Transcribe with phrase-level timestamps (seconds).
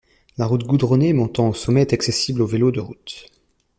[0.39, 3.27] La route goudronnée montant au sommet est accessible aux vélos de route.